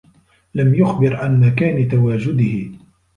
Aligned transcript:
لم 0.55 0.75
يخبر 0.75 1.15
عن 1.15 1.39
مكان 1.39 1.87
تواجده. 1.87 2.69